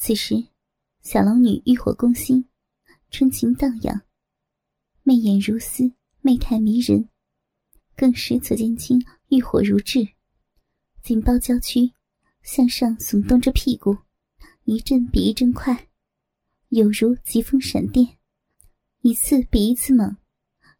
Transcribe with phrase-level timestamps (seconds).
[0.00, 0.36] 此时，
[1.02, 2.48] 小龙女欲火攻心，
[3.10, 4.02] 春情荡漾，
[5.02, 7.08] 媚眼如丝，媚态迷人，
[7.96, 10.06] 更使左剑清欲火如炙。
[11.02, 11.92] 紧抱娇躯，
[12.42, 13.98] 向上耸动着屁股，
[14.62, 15.88] 一阵比一阵快，
[16.68, 18.18] 有如疾风闪电，
[19.00, 20.16] 一次比一次猛，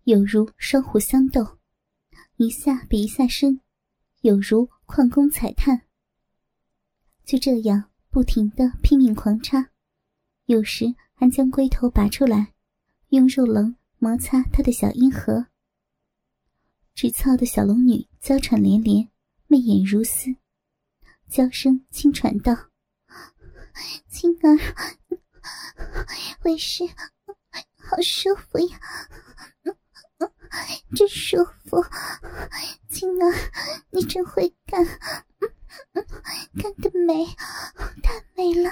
[0.05, 1.59] 有如双虎相斗，
[2.37, 3.61] 一下比一下深，
[4.21, 5.83] 有如矿工踩炭。
[7.25, 7.91] 就这样。
[8.19, 9.71] 不停的拼命狂插，
[10.47, 12.53] 有时还将龟头拔出来，
[13.11, 15.47] 用肉棱摩擦他的小阴核。
[16.97, 19.09] 直操的小龙女娇喘连连，
[19.47, 20.35] 媚眼如丝，
[21.29, 22.53] 娇声轻喘道
[24.11, 24.59] ：“青儿，
[26.43, 26.83] 为师
[27.77, 28.81] 好舒服呀，
[30.97, 31.81] 真舒服！
[32.89, 33.33] 青儿，
[33.93, 34.85] 你真会干。”
[36.61, 37.25] 干的美，
[38.03, 38.71] 太美了！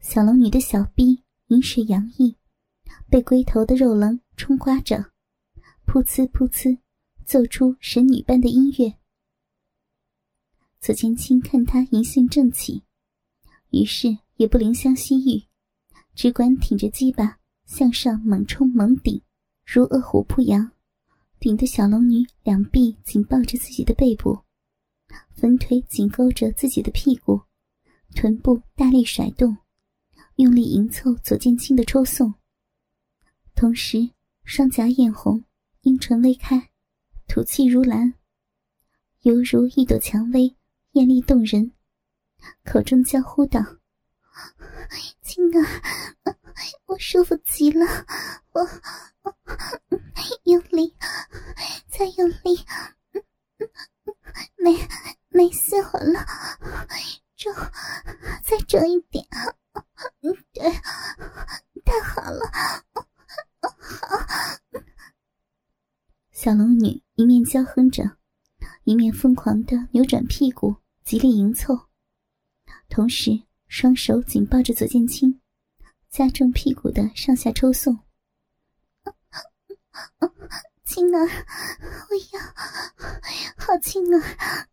[0.00, 2.36] 小龙女的小臂饮水洋溢，
[3.10, 5.12] 被龟头的肉棱冲刮着，
[5.86, 6.78] 噗呲噗呲，
[7.24, 8.98] 奏出神女般的音乐。
[10.80, 12.84] 左千青看她淫性正起，
[13.70, 15.48] 于是也不怜香惜玉，
[16.14, 19.20] 只管挺着鸡巴向上猛冲猛顶，
[19.64, 20.70] 如饿虎扑羊。
[21.38, 24.40] 顶的小龙女两臂紧抱着自己的背部，
[25.34, 27.42] 粉腿紧勾着自己的屁股，
[28.14, 29.56] 臀部大力甩动，
[30.36, 32.34] 用力迎凑左剑清的抽送。
[33.54, 34.10] 同时，
[34.44, 35.44] 双颊艳红，
[35.82, 36.70] 阴唇微开，
[37.28, 38.14] 吐气如兰，
[39.20, 40.56] 犹如一朵蔷薇，
[40.92, 41.72] 艳丽动人。
[42.64, 43.60] 口中娇呼道
[45.20, 46.36] ：“青儿，
[46.86, 47.84] 我舒服极了，
[48.52, 48.66] 我……”
[50.44, 50.94] 用力，
[51.88, 52.64] 再用力，
[54.56, 54.76] 没
[55.28, 56.24] 没死我了！
[57.36, 57.52] 重，
[58.44, 59.26] 再重一点，
[60.52, 60.70] 对，
[61.84, 62.40] 太好了，
[63.60, 64.18] 好！
[66.30, 68.18] 小龙女一面娇哼着，
[68.84, 71.88] 一面疯狂的扭转屁股，极力迎凑，
[72.88, 75.40] 同时双手紧抱着左剑青，
[76.16, 77.94] 加重屁股的上下抽送。
[80.82, 82.40] 青儿，我要
[83.58, 84.66] 好青儿，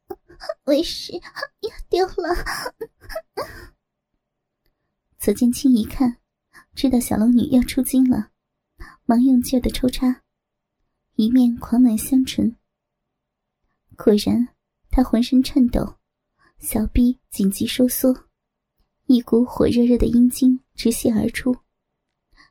[0.63, 2.33] 为师要丢了。
[5.19, 6.15] 左剑青一看，
[6.75, 8.31] 知道小龙女要出京了，
[9.03, 10.21] 忙用劲的抽插，
[11.15, 12.55] 一面狂吻香唇。
[13.97, 14.47] 果然，
[14.89, 15.97] 他浑身颤抖，
[16.59, 18.29] 小臂紧急收缩，
[19.07, 21.57] 一股火热热的阴茎直泻而出，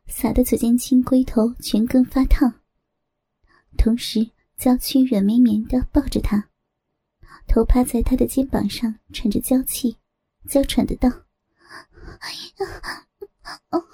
[0.06, 2.60] 洒得左剑青龟头全根发烫。
[3.76, 6.50] 同时，娇躯软绵绵的抱着他，
[7.46, 9.96] 头趴在他的肩膀上，喘着娇气，
[10.48, 11.08] 娇喘的道
[13.70, 13.84] ：“哦，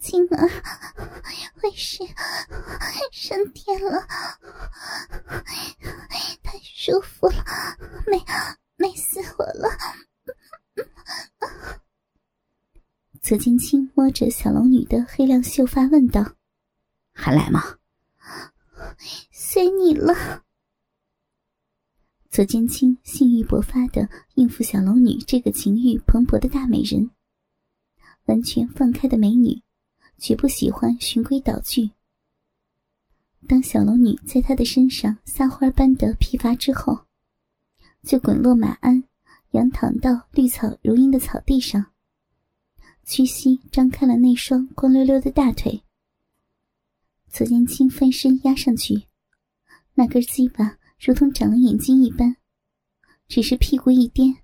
[0.00, 0.48] 青儿，
[1.62, 2.04] 为师
[3.12, 4.06] 升天了，
[6.42, 7.44] 太舒服了，
[8.06, 8.22] 美
[8.76, 9.70] 美死我了。”
[13.22, 16.36] 左剑青摸着小龙女的黑亮秀发，问道
[17.12, 17.62] ：“还来吗？”
[19.30, 20.42] 随你了。
[22.30, 27.10] 左剑青性欲勃发的应付小龙女这个情欲蓬勃的大美人，
[28.24, 29.62] 完全放开的美女，
[30.16, 31.90] 绝不喜欢循规蹈矩。
[33.46, 37.06] 当小龙女在他的身上撒花般的疲乏之后，
[38.02, 39.04] 就滚落马鞍，
[39.50, 41.92] 仰躺到绿草如茵的草地上，
[43.10, 45.82] 屈膝张开了那双光溜溜的大腿。
[47.26, 49.02] 左剑清翻身压上去，
[49.94, 52.36] 那根鸡巴如同长了眼睛一般，
[53.26, 54.36] 只是屁股一颠，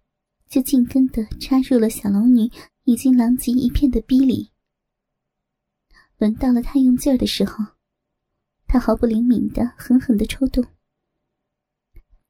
[0.48, 2.50] 就紧跟的插入了小龙女
[2.82, 4.50] 已经狼藉一片的逼里。
[6.18, 7.64] 轮到了他用劲儿的时候，
[8.66, 10.64] 他毫不灵敏的狠狠的抽动。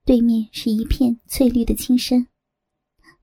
[0.04, 2.26] 对面是一片翠绿的青山，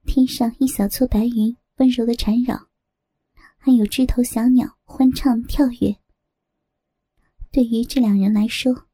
[0.04, 2.66] 天上一小撮白云温柔的缠绕，
[3.64, 5.96] 还有枝头小鸟欢唱跳跃。
[7.50, 8.88] 对于这两人来说，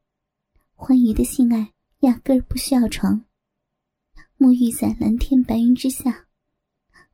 [0.77, 1.73] 欢愉的性爱
[2.03, 3.25] 压根儿不需要床。
[4.39, 6.29] 沐浴在蓝天白云之下，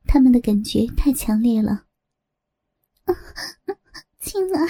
[0.05, 1.87] 他们的感觉太强烈了。
[4.19, 4.67] 青儿，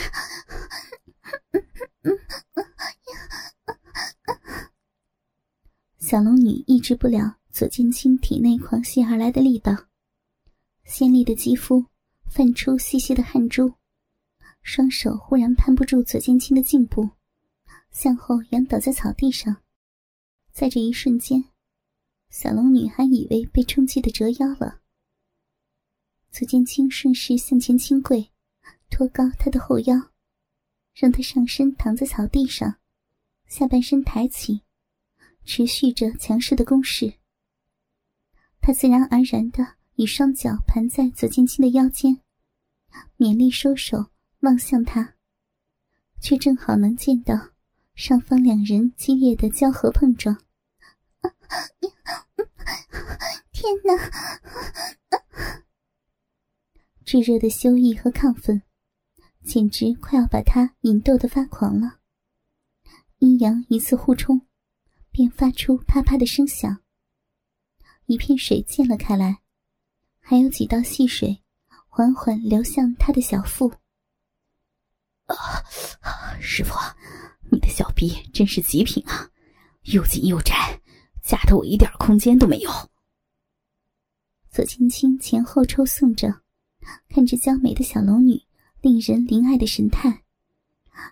[5.99, 9.75] 小龙女抑制不了左剑清体内狂泻而来的力道，
[10.85, 11.85] 鲜丽的肌肤
[12.37, 13.73] 泛出细细的汗珠。
[14.61, 17.09] 双手忽然攀不住左剑青的颈部，
[17.89, 19.63] 向后仰倒在草地上。
[20.51, 21.45] 在这一瞬间，
[22.29, 24.81] 小龙女还以为被冲击的折腰了，
[26.29, 28.29] 左剑青顺势向前倾跪，
[28.91, 30.11] 托高他的后腰，
[30.93, 32.77] 让他上身躺在草地上，
[33.47, 34.61] 下半身抬起，
[35.43, 37.15] 持续着强势的攻势。
[38.61, 42.21] 他自然而然的以双脚盘在左剑青的腰间，
[43.17, 44.11] 勉力收手
[44.41, 45.15] 望向他，
[46.19, 47.51] 却正好能见到
[47.95, 50.37] 上方两人激烈的交合碰撞。
[53.51, 54.11] 天哪！
[57.03, 58.61] 炙热的羞意和亢奋，
[59.43, 61.99] 简直快要把他引逗得发狂了。
[63.19, 64.41] 阴阳一次互冲，
[65.09, 66.83] 便发出啪啪的声响。
[68.05, 69.41] 一片水溅了开来，
[70.19, 71.41] 还有几道细水
[71.97, 73.73] 缓缓流向他的小腹。
[75.25, 75.35] 啊，
[76.39, 76.75] 师傅，
[77.49, 79.27] 你的小臂真是极品啊，
[79.85, 80.79] 又紧又窄，
[81.23, 82.69] 夹得我一点空间都没有。
[84.51, 86.43] 左青青前后抽送着。
[87.09, 88.43] 看着娇美的小龙女
[88.79, 90.23] 令人怜爱的神态，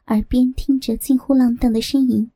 [0.05, 2.31] 耳边听着近乎浪荡的呻吟，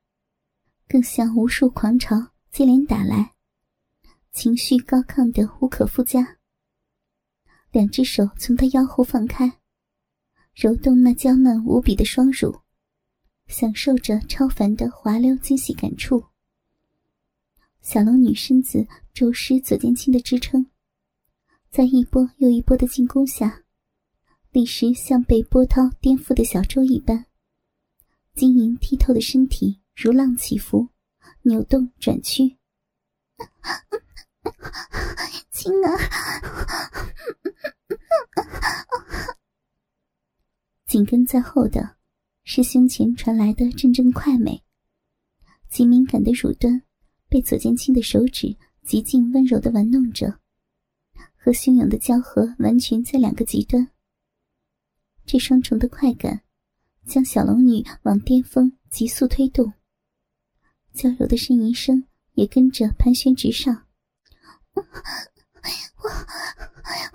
[0.87, 3.35] 更像无数狂潮接连打来，
[4.31, 6.38] 情绪高亢的无可复加。
[7.71, 9.60] 两只手从他腰后放开，
[10.56, 12.62] 揉动那娇嫩无比的双乳，
[13.48, 16.24] 享受着超凡的滑溜惊喜感触。
[17.81, 20.66] 小龙女身子周施左剑清的支撑。
[21.69, 23.63] 在一波又一波的进攻下，
[24.51, 27.27] 立时像被波涛颠覆的小舟一般，
[28.33, 30.89] 晶莹剔透的身体如浪起伏、
[31.44, 32.57] 扭动转曲。
[35.51, 35.97] 青儿，
[40.85, 41.97] 紧跟在后的
[42.43, 44.63] 是胸前传来的阵阵快美，
[45.69, 46.81] 极敏感的乳端
[47.27, 50.39] 被左剑清的手指极尽温柔的玩弄着。
[51.41, 53.89] 和汹涌的交合完全在两个极端，
[55.25, 56.41] 这双重的快感
[57.05, 59.73] 将小龙女往巅峰急速推动，
[60.93, 62.03] 娇柔的呻吟声
[62.33, 63.88] 也跟着盘旋直上。
[64.74, 64.81] 我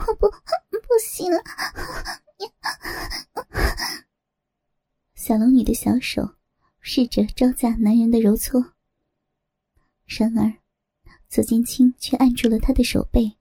[0.07, 1.43] 我不不行了！
[5.15, 6.37] 小龙女的小手
[6.81, 8.75] 试着招架男人的揉搓，
[10.05, 10.53] 然而
[11.29, 13.39] 左剑清却按住了她的手背。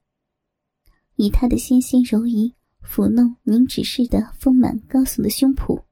[1.16, 5.84] 以他的纤纤柔仪抚弄凝脂似的丰满高耸的胸脯，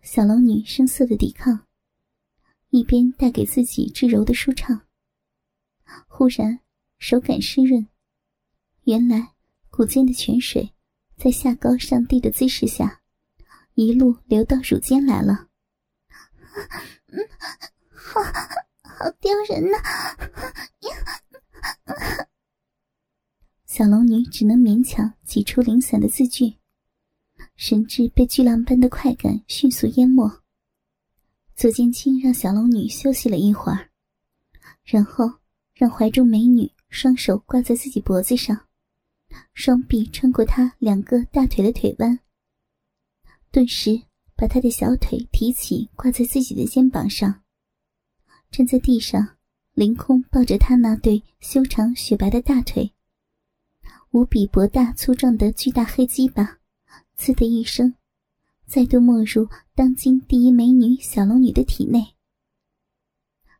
[0.00, 1.66] 小龙女声色的抵抗，
[2.70, 4.86] 一边带给自己至柔的舒畅。
[6.08, 6.60] 忽然
[6.98, 7.86] 手感湿润，
[8.84, 9.34] 原来
[9.70, 10.72] 骨间的泉水
[11.16, 13.02] 在下高上低的姿势下，
[13.74, 15.48] 一路流到乳尖来了。
[17.92, 19.78] 好好丢人呐！
[23.66, 26.56] 小龙女只能勉强挤出零散的字句，
[27.56, 30.39] 神智被巨浪般的快感迅速淹没。
[31.60, 33.90] 左剑清让小龙女休息了一会儿，
[34.82, 35.30] 然后
[35.74, 38.66] 让怀中美女双手挂在自己脖子上，
[39.52, 42.18] 双臂穿过她两个大腿的腿弯，
[43.50, 44.00] 顿时
[44.34, 47.42] 把她的小腿提起挂在自己的肩膀上，
[48.50, 49.36] 站在地上。
[49.74, 52.90] 凌空抱着他那对修长雪白的大腿，
[54.12, 56.58] 无比博大粗壮的巨大黑鸡巴，
[57.18, 57.94] 呲的一声，
[58.70, 62.14] 再度没入当今第一美女小龙女的体内。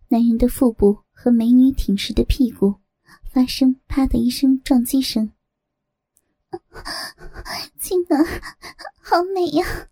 [0.06, 2.76] 男人的腹部和美女挺实的屁股
[3.32, 5.32] 发生啪的一声撞击声。
[7.76, 8.24] 青儿，
[9.02, 9.88] 好美呀！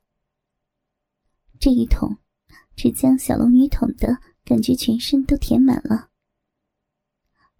[1.59, 2.19] 这一捅，
[2.77, 6.11] 只将小龙女捅的感觉全身都填满了。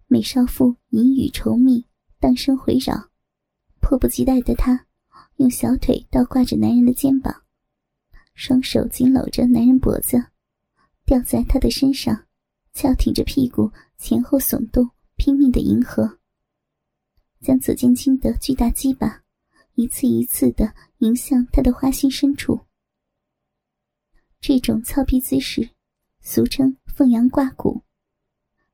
[0.07, 1.85] 美少妇淫语稠密，
[2.21, 3.09] 荡声回绕，
[3.81, 4.87] 迫不及待的她
[5.35, 7.43] 用小腿倒挂着男人的肩膀，
[8.39, 10.17] 双手紧搂着男人脖子，
[11.05, 12.25] 吊在他的身上，
[12.71, 16.19] 翘挺着屁股前后耸动，拼命的迎合，
[17.41, 19.25] 将左剑清的巨大鸡巴
[19.75, 22.61] 一次一次的迎向他的花心深处。
[24.39, 25.71] 这种操逼姿势，
[26.21, 27.83] 俗称凤阳挂骨。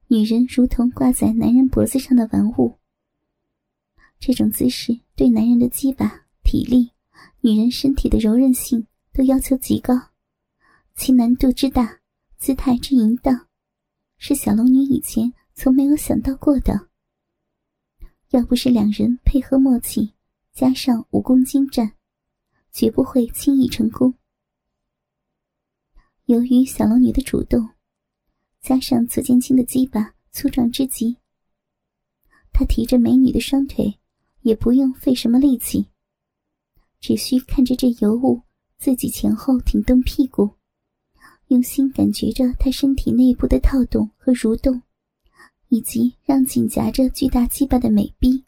[0.06, 2.78] 女人如同挂在男人脖子上的玩物，
[4.20, 6.92] 这种姿势对男人的鸡巴、体力、
[7.42, 9.94] 女人身体的柔韧性都要求极高，
[10.94, 12.02] 其难度之大，
[12.38, 13.48] 姿态之淫荡，
[14.18, 16.90] 是小龙女以前从没有想到过的。
[18.32, 20.14] 要不是两人配合默契，
[20.52, 21.94] 加上武功精湛，
[22.74, 24.14] 绝不会轻易成功。
[26.26, 27.70] 由于小龙女的主动。
[28.62, 31.16] 加上左剑清的鸡巴粗壮之极，
[32.52, 34.00] 他提着美女的双腿，
[34.42, 35.92] 也不用费什么力气，
[37.00, 38.42] 只需看着这尤物
[38.86, 40.48] 自己前后挺动屁股，
[41.48, 44.80] 用心感觉着他身体内部的套动和蠕动，
[45.70, 48.46] 以及让紧夹着巨大鸡巴的美逼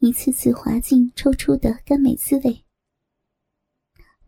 [0.00, 2.62] 一次次滑进抽出的甘美滋味。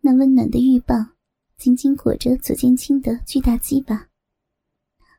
[0.01, 1.13] 那温暖的玉棒
[1.57, 4.09] 紧紧裹着左剑青的巨大鸡巴，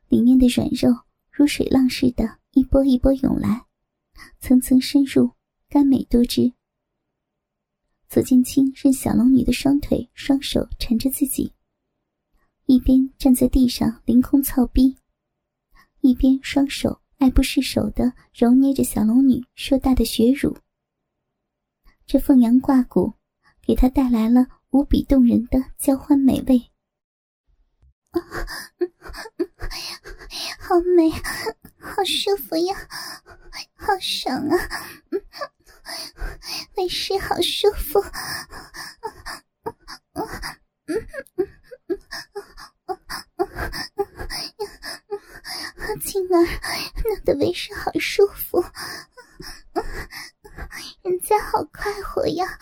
[0.09, 0.89] 里面的软肉
[1.31, 3.65] 如水浪似的，一波一波涌来。
[4.41, 5.31] 层层深入，
[5.69, 6.51] 甘美多汁。
[8.09, 11.51] 左剑清任小龙女的双腿、双手缠着自己，
[12.65, 14.95] 一边站在地上凌空操逼，
[16.01, 20.57] 一边双手爱不释手的揉捏着小龙女硕大的血乳。
[22.05, 23.13] 这凤阳挂骨，
[23.61, 26.61] 给他带来了无比动人的交欢美味。
[30.59, 31.09] 好美，
[31.79, 32.75] 好舒服呀，
[33.75, 34.57] 好爽啊！
[36.75, 38.03] 为师好舒服，
[46.03, 46.35] 青儿
[47.05, 48.63] 弄得为师好舒服，
[51.01, 52.59] 人家好快活呀！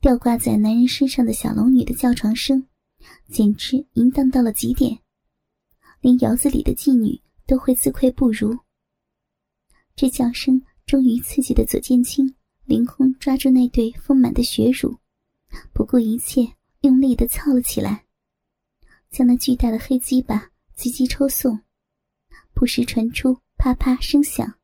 [0.00, 2.66] 吊挂在男人身上的小龙女的叫床声，
[3.28, 4.98] 简直淫荡到了极点，
[6.00, 8.58] 连窑子里的妓女都会自愧不如。
[9.94, 14.98] 这叫声终于刺激的左剑清凌空抓住那对丰满的血乳，
[15.72, 18.04] 不顾一切用力的操了起来，
[19.10, 21.60] 将那巨大的黑鸡巴急急抽送，
[22.52, 24.58] 不时传出啪啪声响。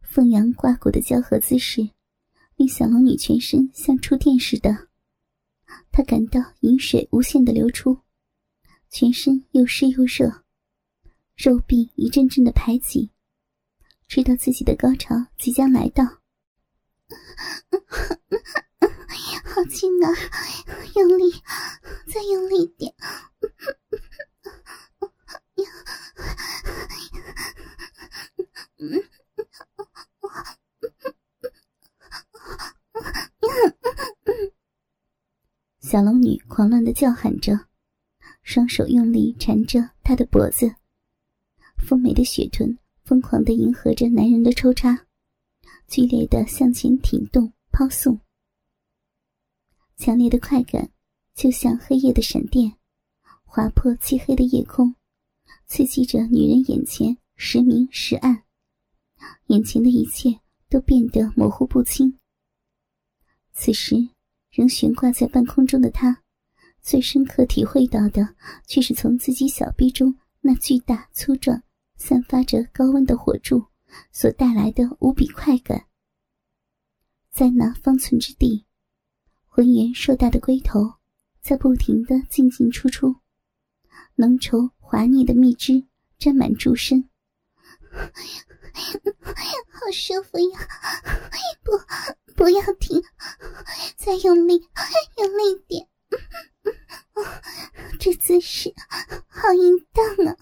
[0.00, 1.90] 凤阳挂骨的交合姿势。
[2.60, 4.88] 令小龙女全身像触电似的，
[5.90, 8.00] 她感到饮水无限的流出，
[8.90, 10.44] 全身又湿又热，
[11.38, 13.10] 肉壁一阵阵的排挤，
[14.06, 16.04] 知道自己的高潮即将来到。
[19.42, 20.12] 好轻啊，
[20.96, 21.32] 用力，
[22.12, 22.94] 再用力点。
[35.90, 37.66] 小龙女狂乱的叫喊着，
[38.44, 40.72] 双手用力缠着他的脖子，
[41.78, 45.08] 丰美的雪臀疯狂的迎合着男人的抽插，
[45.88, 48.20] 剧烈的向前挺动抛送。
[49.96, 50.88] 强烈的快感
[51.34, 52.72] 就像黑夜的闪电，
[53.42, 54.94] 划破漆黑的夜空，
[55.66, 58.44] 刺激着女人眼前时明时暗，
[59.46, 62.16] 眼前的一切都变得模糊不清。
[63.52, 64.08] 此时。
[64.60, 66.22] 仍悬挂在半空中的他，
[66.82, 68.34] 最深刻体会到的，
[68.66, 71.62] 却是从自己小臂中那巨大粗壮、
[71.96, 73.64] 散发着高温的火柱
[74.12, 75.86] 所带来的无比快感。
[77.30, 78.66] 在那方寸之地，
[79.46, 80.92] 浑圆硕大的龟头
[81.40, 83.16] 在不停的进进出出，
[84.16, 85.86] 浓稠滑腻的蜜汁
[86.18, 87.08] 沾满柱身，
[88.72, 90.58] 好舒服呀！
[91.62, 91.72] 不。
[92.36, 93.02] 不要停，
[93.98, 94.66] 再用力，
[95.18, 95.86] 用力点！
[97.98, 98.74] 这姿势
[99.28, 100.34] 好淫荡啊，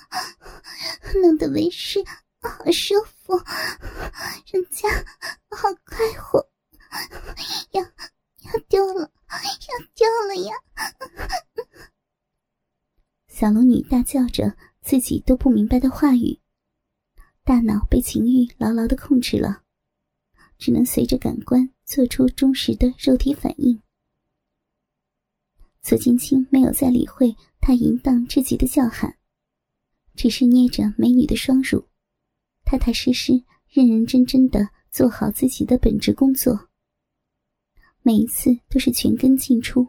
[1.20, 2.04] 弄得为师
[2.40, 3.37] 好舒服，
[4.52, 4.88] 人家
[5.50, 6.49] 好快活，
[7.73, 10.54] 要要丢了，要丢了呀！
[13.26, 16.40] 小龙女大叫着自己都不明白的话语，
[17.49, 19.62] 大脑被情欲牢牢的控制了，
[20.59, 21.71] 只能随着感官。
[21.87, 23.81] 做出忠实的肉体反应。
[25.81, 29.17] 左青青没有再理会他淫荡至极的叫喊，
[30.14, 31.88] 只是捏着美女的双乳，
[32.67, 36.69] 踏踏实实、认认真真的做好自己的本职工作。
[38.02, 39.88] 每一次都是全根进出，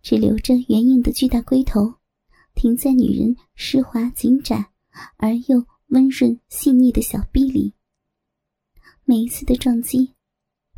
[0.00, 1.94] 只留着圆硬的巨大龟头
[2.54, 4.70] 停在女人湿滑紧窄
[5.16, 7.74] 而又温润细腻的小臂里。
[9.04, 10.14] 每一次的撞击。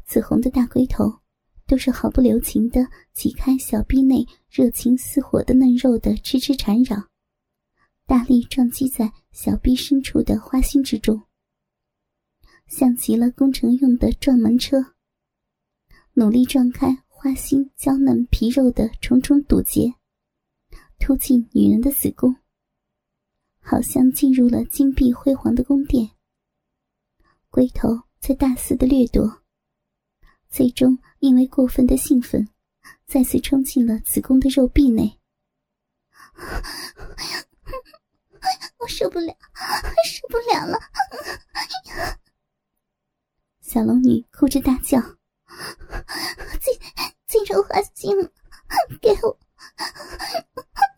[0.04, 1.20] 紫红的大龟头，
[1.66, 7.08] 都是毫不留情的挤开小臂内热情似火的嫩肉的痴痴缠绕，
[8.06, 11.22] 大力撞击在小臂深处的花心之中，
[12.66, 14.94] 像极了工程用的撞门车，
[16.14, 19.94] 努力撞开花心娇嫩皮肉的重重堵截，
[20.98, 22.34] 突进女人的子宫，
[23.64, 26.10] 好像进入了金碧辉煌的宫殿。
[27.48, 29.40] 龟头在大肆的掠夺。
[30.50, 32.48] 最终因为过分的兴奋，
[33.06, 35.18] 再次冲进了子宫的肉壁内。
[38.78, 39.34] 我受不了，
[40.06, 40.78] 受不了了！
[43.60, 45.00] 小龙女哭着大叫
[46.62, 46.78] ：“进
[47.26, 48.14] 进入花心，
[49.00, 49.38] 给我！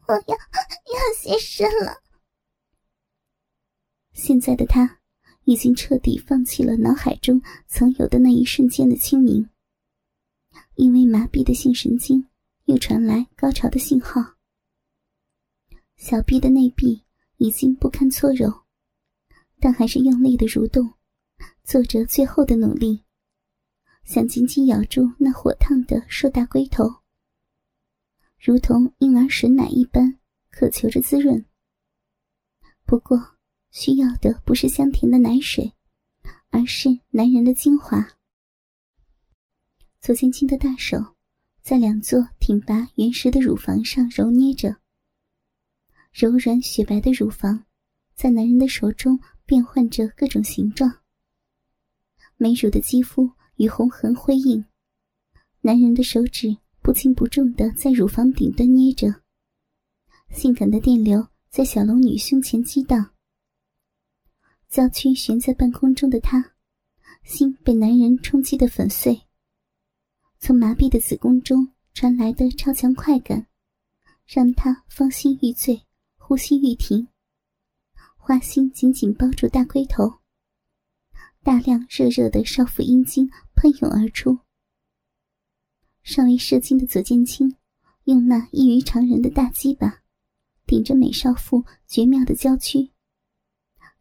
[0.08, 2.02] 我要要牺牲了！”
[4.46, 5.00] 现在的他
[5.42, 9.50] 已经彻底放弃了脑海中曾有的那一瞬间的清明，
[10.76, 12.24] 因为麻痹的性神经
[12.66, 14.36] 又传来高潮的信号，
[15.96, 17.02] 小臂的内壁
[17.38, 18.62] 已经不堪搓揉，
[19.58, 20.94] 但还是用力的蠕动。
[21.64, 23.02] 做着最后的努力，
[24.04, 26.84] 想紧紧咬住那火烫的硕大龟头，
[28.38, 31.44] 如同婴儿吮奶一般，渴求着滋润。
[32.84, 33.35] 不过，
[33.70, 35.72] 需要的不是香甜的奶水，
[36.50, 38.06] 而是男人的精华。
[40.00, 40.96] 左青青的大手
[41.62, 44.76] 在两座挺拔原石的乳房上揉捏着，
[46.12, 47.64] 柔软雪白的乳房
[48.14, 51.00] 在男人的手中变换着各种形状。
[52.36, 54.64] 美乳的肌肤与红痕辉映，
[55.60, 59.22] 男人的手指不轻不重的在乳房顶端捏着，
[60.30, 63.15] 性感的电流在小龙女胸前激荡。
[64.76, 66.52] 娇躯悬在半空中的她，
[67.24, 69.22] 心被男人冲击的粉碎。
[70.38, 73.46] 从麻痹的子宫中传来的超强快感，
[74.26, 75.86] 让她芳心欲醉，
[76.18, 77.08] 呼吸欲停。
[78.18, 80.18] 花心紧紧包住大龟头。
[81.42, 84.40] 大量热热的少妇阴茎喷涌而出，
[86.02, 87.56] 尚未射精的左剑清
[88.04, 90.02] 用那异于常人的大鸡巴
[90.66, 92.90] 顶着美少妇绝妙的娇躯，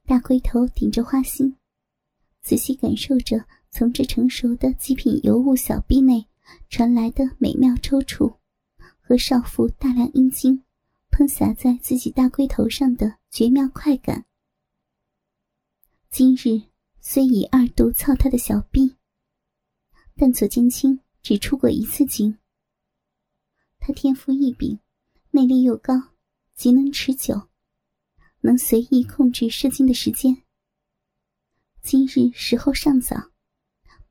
[0.05, 1.55] 大龟头顶着花心，
[2.41, 6.25] 仔细感受着从这成熟的极品尤物小臂内
[6.69, 8.37] 传来的美妙抽搐
[9.01, 10.63] 和少妇大量阴茎
[11.09, 14.25] 喷洒在自己大龟头上的绝妙快感。
[16.09, 16.63] 今日。
[17.07, 18.95] 虽已二度操他的小臂，
[20.15, 22.39] 但左剑清只出过一次经。
[23.77, 24.79] 他天赋异禀，
[25.29, 25.93] 内力又高，
[26.55, 27.47] 极能持久，
[28.45, 30.43] 能随意控制射精的时间。
[31.81, 33.31] 今日时候尚早，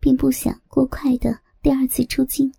[0.00, 2.52] 并不想过快的第二次出京。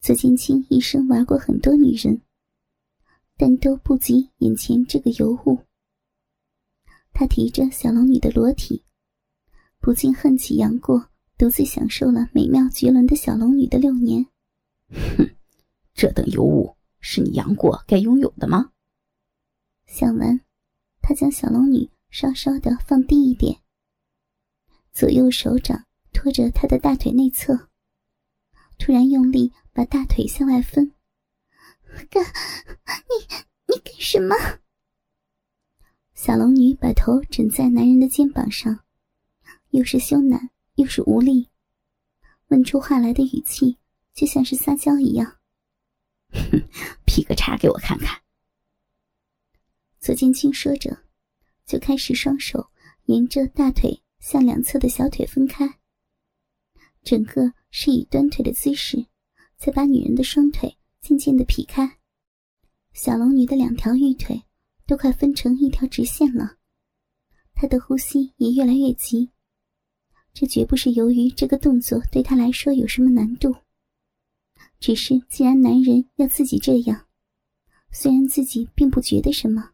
[0.00, 2.20] 左剑清一生玩过很多女人，
[3.36, 5.60] 但都不及眼前这个尤物。
[7.12, 8.82] 他提着小龙女的裸体，
[9.78, 14.26] 不禁恨起杨过独自享受了美妙绝伦的小龙女的六年。
[14.88, 15.30] 哼，
[15.94, 18.72] 这等尤物是你杨过该拥有的吗？
[19.92, 20.40] 想完，
[21.02, 23.60] 他将小龙女稍稍的放低一点，
[24.92, 27.68] 左右手掌托着她的大腿内侧，
[28.78, 30.94] 突然用力把大腿向外分。
[32.08, 34.36] 干，你你干什么？
[36.14, 38.84] 小龙女把头枕在男人的肩膀上，
[39.70, 41.48] 又是羞赧又是无力，
[42.46, 43.76] 问出话来的语气
[44.14, 45.38] 就像是撒娇一样。
[46.30, 46.62] 哼，
[47.04, 48.19] 劈个叉给我看看。
[50.00, 51.04] 左剑清说着，
[51.64, 52.70] 就开始双手
[53.04, 55.78] 沿着大腿向两侧的小腿分开，
[57.02, 59.06] 整个是以端腿的姿势，
[59.56, 61.98] 在把女人的双腿渐渐的劈开。
[62.92, 64.42] 小龙女的两条玉腿。
[64.86, 66.56] 都快分成一条直线了，
[67.54, 69.30] 他的呼吸也越来越急。
[70.34, 73.54] 这绝不是由于这个动作对他来说有什么难度，
[74.80, 77.06] 只是既然男人要自己这样，
[77.92, 79.70] 虽然自己并不觉得什么，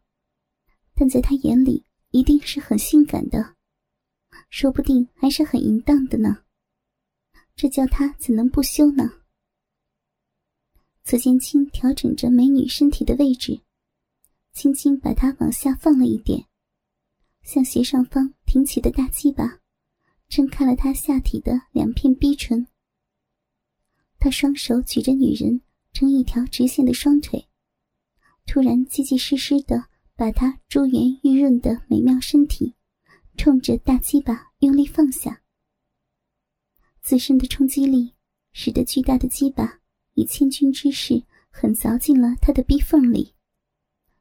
[0.96, 3.54] 但在他眼里一定是很性感的，
[4.50, 6.42] 说不定还是很淫荡的呢。
[7.54, 9.08] 这叫他怎能不羞呢？
[11.04, 13.60] 左剑清调整着美女身体的位置。
[14.52, 16.46] 轻轻把她往下放了一点，
[17.42, 19.60] 向斜上方挺起的大鸡巴
[20.30, 22.66] 撑开了她下体的两片逼唇。
[24.18, 25.60] 他双手举着女人
[25.92, 27.46] 成一条直线的双腿，
[28.46, 32.74] 突然结结实实的把她珠圆玉润的美妙身体
[33.36, 35.42] 冲着大鸡巴用力放下。
[37.02, 38.14] 自身的冲击力
[38.52, 39.80] 使得巨大的鸡巴
[40.14, 43.34] 以千钧之势狠凿进了他的逼缝里。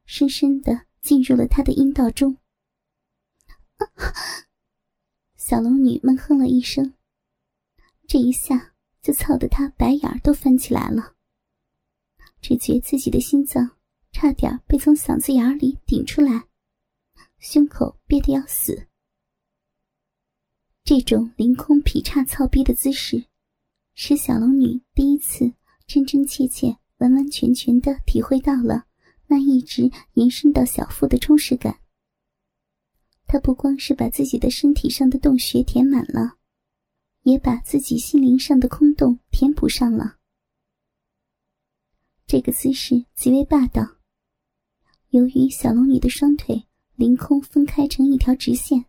[0.06, 2.38] 深深的进入了他的阴道中，
[5.36, 6.94] 小龙女闷哼了一声，
[8.08, 11.16] 这一下就操得他白眼都翻起来了，
[12.40, 13.75] 只觉自己的心脏
[14.18, 16.48] 差点被从嗓子眼里顶出来，
[17.38, 18.88] 胸口憋得要死。
[20.86, 23.26] 这种凌空劈叉操逼的姿势，
[23.94, 25.54] 使小龙女第一次
[25.86, 28.86] 真真切切、完完全全的体会到了
[29.28, 31.82] 那一直延伸到小腹的充实感。
[33.28, 36.38] 她不光是把自己的身体上的洞穴填满了，
[37.24, 40.20] 也把自己心灵上的空洞填补上了。
[42.26, 43.98] 这个姿势极为霸道。
[45.16, 48.84] 由于小龙女的双腿凌空分开成一条直线。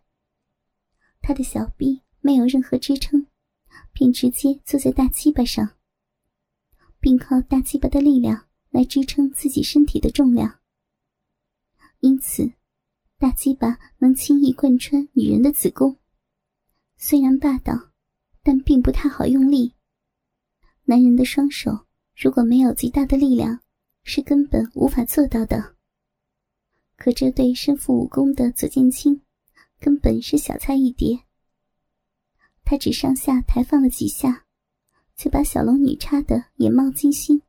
[1.21, 3.25] 她的小臂没有任何支撑，
[3.93, 5.77] 便直接坐在大鸡巴上，
[6.99, 10.59] 并靠大鸡巴的力量来支撑自己身体的重量。
[12.01, 12.51] 因此，
[13.17, 15.95] 大鸡巴能轻易贯穿女人的子宫。
[16.97, 17.93] 虽然霸道，
[18.43, 19.73] 但并不太好用力。
[20.83, 21.85] 男人的双手
[22.17, 23.61] 如果没有极大的力量，
[24.03, 25.76] 是根本无法做到的。
[26.97, 29.21] 可这对身负武功的左剑清。
[29.79, 31.19] 根本是小菜一碟。
[32.65, 34.45] 他只上下抬放了几下，
[35.15, 37.43] 就把小龙女插得眼冒金星。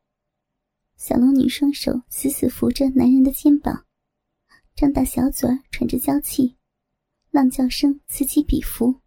[0.97, 3.87] 小龙女双手死死扶着男人的肩膀，
[4.75, 6.57] 张大小嘴喘着娇气，
[7.31, 9.01] 浪叫声此起彼伏。